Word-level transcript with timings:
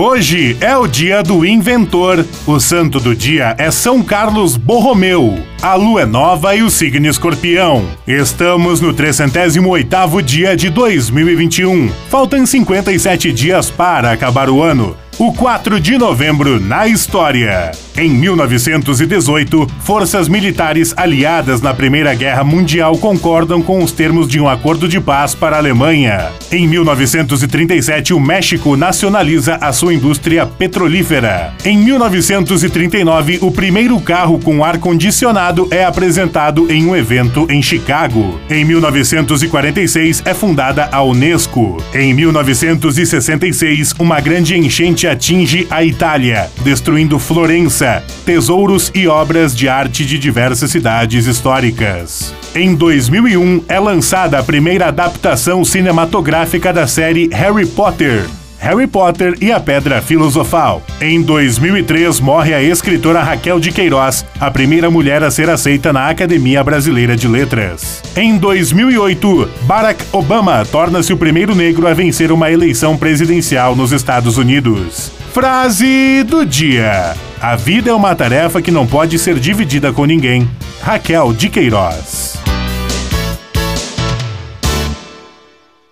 Hoje 0.00 0.56
é 0.60 0.76
o 0.76 0.86
dia 0.86 1.24
do 1.24 1.44
inventor. 1.44 2.24
O 2.46 2.60
santo 2.60 3.00
do 3.00 3.16
dia 3.16 3.56
é 3.58 3.68
São 3.68 4.00
Carlos 4.00 4.56
Borromeu. 4.56 5.36
A 5.60 5.74
lua 5.74 6.02
é 6.02 6.06
nova 6.06 6.54
e 6.54 6.62
o 6.62 6.70
signo 6.70 7.08
escorpião. 7.08 7.84
Estamos 8.06 8.80
no 8.80 8.94
308º 8.94 10.22
dia 10.22 10.56
de 10.56 10.70
2021. 10.70 11.90
Faltam 12.08 12.46
57 12.46 13.32
dias 13.32 13.68
para 13.68 14.12
acabar 14.12 14.48
o 14.48 14.62
ano. 14.62 14.96
O 15.18 15.32
4 15.32 15.80
de 15.80 15.98
novembro 15.98 16.60
na 16.60 16.86
história. 16.86 17.72
Em 17.96 18.08
1918, 18.08 19.66
forças 19.80 20.28
militares 20.28 20.94
aliadas 20.96 21.60
na 21.60 21.74
Primeira 21.74 22.14
Guerra 22.14 22.44
Mundial 22.44 22.96
concordam 22.98 23.60
com 23.60 23.82
os 23.82 23.90
termos 23.90 24.28
de 24.28 24.38
um 24.38 24.48
acordo 24.48 24.86
de 24.86 25.00
paz 25.00 25.34
para 25.34 25.56
a 25.56 25.58
Alemanha. 25.58 26.30
Em 26.52 26.68
1937, 26.68 28.14
o 28.14 28.20
México 28.20 28.76
nacionaliza 28.76 29.56
a 29.56 29.72
sua 29.72 29.92
indústria 29.92 30.46
petrolífera. 30.46 31.52
Em 31.64 31.76
1939, 31.76 33.40
o 33.42 33.50
primeiro 33.50 33.98
carro 33.98 34.38
com 34.38 34.64
ar-condicionado 34.64 35.47
é 35.70 35.84
apresentado 35.84 36.70
em 36.70 36.84
um 36.86 36.94
evento 36.94 37.46
em 37.50 37.62
Chicago. 37.62 38.38
Em 38.50 38.64
1946, 38.64 40.22
é 40.26 40.34
fundada 40.34 40.88
a 40.92 41.02
Unesco. 41.02 41.82
Em 41.94 42.12
1966, 42.12 43.94
uma 43.98 44.20
grande 44.20 44.58
enchente 44.58 45.06
atinge 45.06 45.66
a 45.70 45.82
Itália, 45.82 46.50
destruindo 46.62 47.18
Florença, 47.18 48.04
tesouros 48.26 48.92
e 48.94 49.06
obras 49.08 49.56
de 49.56 49.68
arte 49.68 50.04
de 50.04 50.18
diversas 50.18 50.70
cidades 50.70 51.26
históricas. 51.26 52.34
Em 52.54 52.74
2001 52.74 53.64
é 53.68 53.80
lançada 53.80 54.38
a 54.38 54.42
primeira 54.42 54.88
adaptação 54.88 55.64
cinematográfica 55.64 56.72
da 56.72 56.86
série 56.86 57.28
Harry 57.32 57.66
Potter. 57.66 58.26
Harry 58.58 58.86
Potter 58.86 59.34
e 59.40 59.52
a 59.52 59.60
Pedra 59.60 60.02
Filosofal. 60.02 60.82
Em 61.00 61.22
2003, 61.22 62.20
morre 62.20 62.52
a 62.52 62.62
escritora 62.62 63.22
Raquel 63.22 63.60
de 63.60 63.70
Queiroz, 63.70 64.24
a 64.40 64.50
primeira 64.50 64.90
mulher 64.90 65.22
a 65.22 65.30
ser 65.30 65.48
aceita 65.48 65.92
na 65.92 66.08
Academia 66.08 66.62
Brasileira 66.62 67.16
de 67.16 67.28
Letras. 67.28 68.02
Em 68.16 68.36
2008, 68.36 69.48
Barack 69.62 70.04
Obama 70.12 70.64
torna-se 70.64 71.12
o 71.12 71.16
primeiro 71.16 71.54
negro 71.54 71.86
a 71.86 71.94
vencer 71.94 72.32
uma 72.32 72.50
eleição 72.50 72.96
presidencial 72.96 73.76
nos 73.76 73.92
Estados 73.92 74.36
Unidos. 74.36 75.12
Frase 75.32 76.24
do 76.24 76.44
dia: 76.44 77.14
A 77.40 77.54
vida 77.54 77.90
é 77.90 77.94
uma 77.94 78.14
tarefa 78.14 78.60
que 78.60 78.70
não 78.70 78.86
pode 78.86 79.18
ser 79.18 79.38
dividida 79.38 79.92
com 79.92 80.04
ninguém. 80.04 80.48
Raquel 80.82 81.32
de 81.32 81.48
Queiroz. 81.48 82.17